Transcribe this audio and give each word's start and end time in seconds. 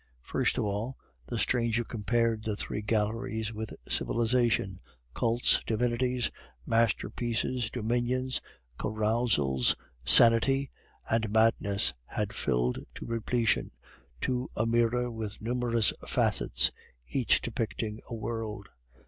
First 0.23 0.57
of 0.57 0.63
all, 0.65 0.97
the 1.27 1.37
stranger 1.37 1.83
compared 1.83 2.41
the 2.41 2.55
three 2.55 2.81
galleries 2.81 3.53
which 3.53 3.69
civilization, 3.87 4.79
cults, 5.13 5.61
divinities, 5.67 6.31
masterpieces, 6.65 7.69
dominions, 7.69 8.41
carousals, 8.79 9.75
sanity, 10.03 10.71
and 11.07 11.29
madness 11.29 11.93
had 12.05 12.33
filled 12.33 12.79
to 12.95 13.05
repletion, 13.05 13.69
to 14.21 14.49
a 14.55 14.65
mirror 14.65 15.11
with 15.11 15.39
numerous 15.39 15.93
facets, 16.07 16.71
each 17.07 17.39
depicting 17.39 17.99
a 18.09 18.15
world. 18.15 18.69